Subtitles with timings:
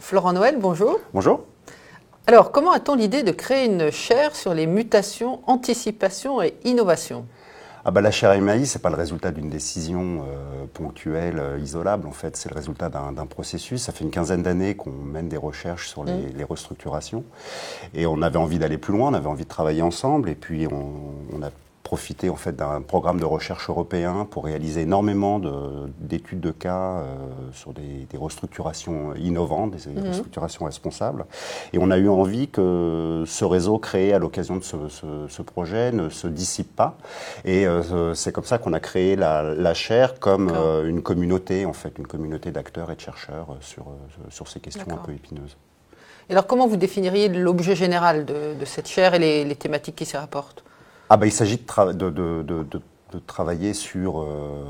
[0.00, 1.00] Florent Noël, bonjour.
[1.14, 1.40] Bonjour.
[2.26, 7.24] Alors, comment a-t-on l'idée de créer une chaire sur les mutations, anticipation et innovation
[7.84, 11.58] ah bah, la chaire MAI, ce n'est pas le résultat d'une décision euh, ponctuelle, euh,
[11.58, 12.06] isolable.
[12.06, 13.82] En fait, c'est le résultat d'un processus.
[13.82, 16.32] Ça fait une quinzaine d'années qu'on mène des recherches sur les, mmh.
[16.36, 17.24] les, restructurations.
[17.94, 20.28] Et on avait envie d'aller plus loin, on avait envie de travailler ensemble.
[20.28, 20.92] Et puis, on,
[21.36, 21.50] on a
[21.92, 25.38] profiter en fait d'un programme de recherche européen pour réaliser énormément
[26.00, 27.04] d'études de, cas euh,
[27.52, 30.08] sur des, restructurations innovantes, des mhm.
[30.08, 31.26] restructurations responsables.
[31.74, 36.08] Et on a eu envie que ce réseau créé à l'occasion de ce, projet ne
[36.08, 36.96] se dissipe pas.
[37.44, 41.74] Et euh, c'est comme ça qu'on a créé la, chaire comme euh, une communauté, en
[41.74, 43.84] fait, une communauté d'acteurs et de chercheurs sur,
[44.30, 45.58] sur ces questions un peu épineuses.
[46.30, 50.06] Et alors comment vous définiriez l'objet général de, cette chaire et les, les thématiques qui
[50.06, 50.64] s'y rapportent?
[51.12, 52.80] Ah bah, il s'agit de, de,
[53.26, 54.64] travailler sur, euh,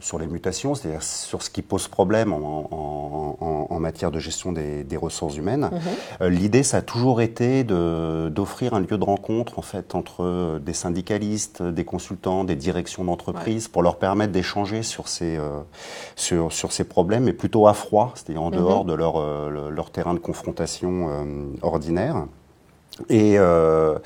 [0.00, 5.36] sur les mutations, c'est-à-dire sur ce qui pose problème en, matière de gestion des, ressources
[5.36, 5.68] humaines.
[5.70, 5.80] Mhm.
[6.22, 10.72] Euh, l'idée, ça a toujours été d'offrir un lieu de rencontre en fait, entre des
[10.72, 15.60] syndicalistes, des consultants, des directions d'entreprise, pour leur permettre d'échanger sur, ces euh,
[16.16, 18.56] sur, sur, ces problèmes, mais plutôt à froid, c'est-à-dire en mhm.
[18.56, 21.10] dehors de leur, leur terrain de confrontation
[21.60, 22.24] ordinaire.
[23.08, 23.98] Et euh,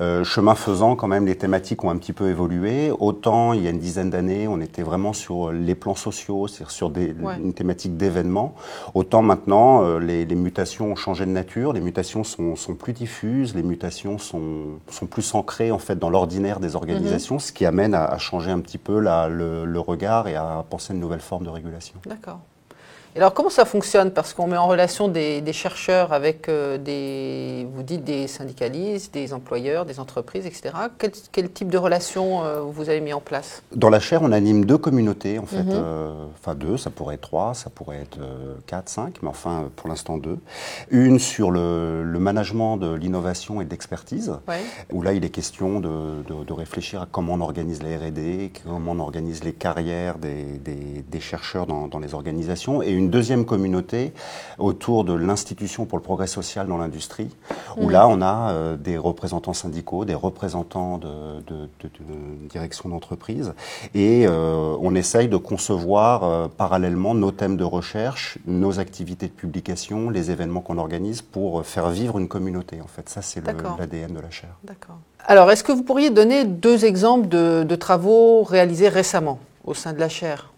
[0.00, 2.90] euh, chemin faisant, quand même, les thématiques ont un petit peu évolué.
[2.98, 6.70] Autant il y a une dizaine d'années, on était vraiment sur les plans sociaux, c'est-à-dire
[6.70, 8.54] sur des, une thématique d'événements.
[8.94, 12.92] Autant maintenant, euh, les, les, mutations ont changé de nature, les mutations sont, sont plus
[12.92, 17.40] diffuses, les mutations sont, sont, plus ancrées en fait dans l'ordinaire des organisations, mhm.
[17.40, 20.64] ce qui amène à, à, changer un petit peu la, le, le regard et à
[20.68, 21.94] penser une nouvelle forme de régulation.
[22.06, 22.40] D'accord
[23.14, 24.10] alors comment ça fonctionne?
[24.10, 29.34] Parce qu'on met en relation des, chercheurs avec euh, des, vous dites des syndicalistes, des
[29.34, 30.70] employeurs, des entreprises, etc.
[31.30, 33.62] Quel, type de relation euh, vous avez mis en place?
[33.74, 35.62] Dans la chaire, on anime deux communautés, en fait.
[35.62, 35.72] Mhm.
[35.72, 38.18] Euh, enfin deux, ça pourrait être trois, ça pourrait être
[38.66, 40.38] quatre, cinq, mais enfin pour l'instant deux.
[40.90, 44.32] Une sur le, management de l'innovation et de l'expertise,
[44.92, 49.00] où là il est question de, réfléchir à comment on organise la R&D, comment on
[49.00, 54.12] organise les carrières des, chercheurs dans, dans les organisations, et une deuxième communauté
[54.58, 57.28] autour de l'institution pour le progrès social dans l'industrie,
[57.76, 61.08] où là, on a euh, des représentants syndicaux, des représentants de,
[62.48, 63.54] direction d'entreprise,
[63.94, 69.32] et euh, on essaye de concevoir euh, parallèlement nos thèmes de recherche, nos activités de
[69.32, 72.80] publication, les événements qu'on organise pour faire vivre une communauté.
[72.80, 74.56] En fait, ça, c'est l'ADN de la chaire.
[74.64, 74.98] D'accord.
[75.24, 79.92] Alors, est-ce que vous pourriez donner deux exemples de, de travaux réalisés récemment au sein
[79.92, 80.51] de la chaire?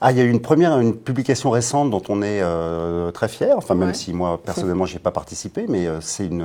[0.00, 3.28] Ah, il y a eu une première, une publication récente dont on est euh, très
[3.28, 3.56] fier.
[3.56, 6.44] Enfin, même si moi personnellement n'y ai pas participé, mais euh, c'est une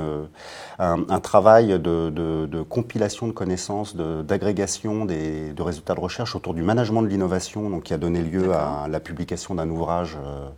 [0.78, 7.02] un, travail de, compilation de connaissances, d'agrégation des de résultats de recherche autour du management
[7.02, 10.48] de l'innovation, donc qui a donné lieu à la publication d'un ouvrage euh,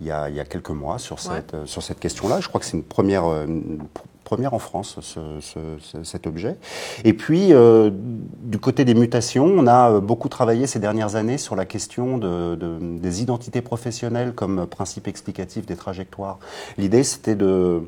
[0.00, 2.40] il, y a, il, y a, quelques mois sur cette sur cette question-là.
[2.40, 3.24] Je crois que c'est une première
[4.26, 4.98] première en France,
[6.02, 6.56] cet objet.
[7.04, 7.90] Et puis, euh,
[8.42, 12.18] du côté des mutations, on a euh, beaucoup travaillé ces dernières années sur la question
[12.18, 16.40] de, des identités professionnelles comme principe explicatif des trajectoires.
[16.76, 17.82] L'idée, c'était de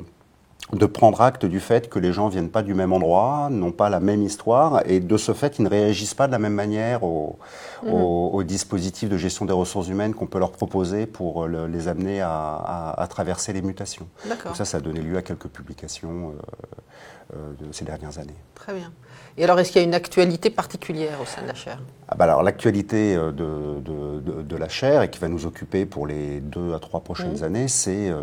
[0.73, 3.89] de prendre acte du fait que les gens viennent pas du même endroit, n'ont pas
[3.89, 7.03] la même histoire, et de ce fait, ils ne réagissent pas de la même manière
[7.05, 7.39] aux
[7.87, 8.45] au, mhm.
[8.45, 13.53] dispositifs de gestion des ressources humaines qu'on peut leur proposer pour les amener à, traverser
[13.53, 14.09] les mutations.
[14.29, 18.37] Donc ça, ça a donné lieu à quelques publications euh, euh, de ces dernières années.
[18.55, 18.91] Très bien.
[19.37, 21.79] Et alors, est-ce qu'il y a une actualité particulière au sein de la chaire?
[22.09, 25.85] Ah bah alors l'actualité euh, de, de, de, la chaire et qui va nous occuper
[25.85, 27.45] pour les deux à trois prochaines mmh.
[27.45, 28.23] années, c'est euh,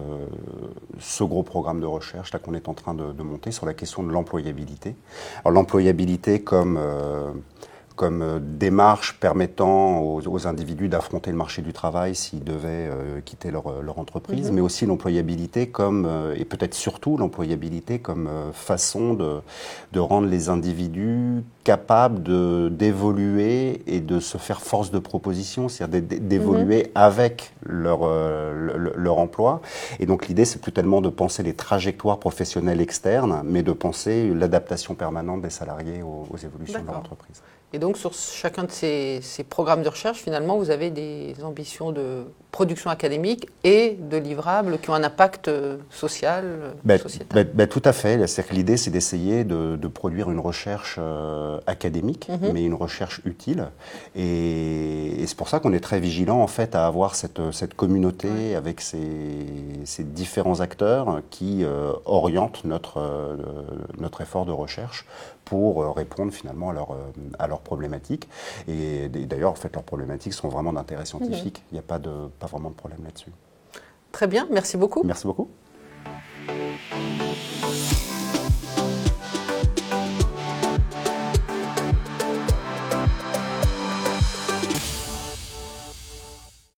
[0.99, 4.03] ce gros programme de recherche là qu'on est en train de, monter sur la question
[4.03, 4.95] de l'employabilité.
[5.43, 7.31] Alors l'employabilité comme euh,
[7.95, 13.51] comme euh, démarche permettant aux, individus d'affronter le marché du travail s'ils devaient euh, quitter
[13.51, 14.55] leur, euh, leur entreprise, mhm.
[14.55, 19.39] mais aussi l'employabilité comme, et peut-être surtout l'employabilité comme façon de,
[19.93, 22.21] de, rendre les individus capables
[22.75, 26.91] d'évoluer et de se faire force de proposition, c'est-à-dire d'évoluer mhm.
[26.95, 28.01] avec leur,
[28.53, 29.61] leur emploi.
[29.99, 34.31] Et donc l'idée, c'est plus tellement de penser les trajectoires professionnelles externes, mais de penser
[34.33, 37.41] l'adaptation permanente des salariés aux, aux évolutions de l'entreprise.
[37.79, 42.23] donc sur chacun de ces, ces, programmes de recherche, finalement, vous avez des ambitions de
[42.51, 47.27] production académique et de livrables qui ont un impact euh, social, ben, sociétal.
[47.33, 48.17] Ben, ben, tout à fait.
[48.51, 52.51] L'idée, c'est d'essayer de, de, produire une recherche euh, académique, mm -hmm.
[52.53, 53.61] mais une recherche utile.
[54.15, 57.73] Et, et c'est pour ça qu'on est très vigilant, en fait, à avoir cette, cette
[57.73, 58.55] communauté ouais.
[58.55, 59.07] avec ces,
[59.83, 63.35] ces, différents acteurs qui euh, orientent notre, euh,
[63.99, 65.05] notre effort de recherche
[65.45, 68.27] pour euh, répondre finalement à leurs euh, à leur problématiques.
[68.67, 71.59] Et, d'ailleurs, en fait, leurs problématiques sont vraiment d'intérêt scientifique.
[71.59, 71.65] Mhm.
[71.71, 73.31] Il n'y a pas, de, pas vraiment de problème là-dessus.
[74.11, 75.03] Très bien, merci beaucoup.
[75.03, 75.49] Merci beaucoup.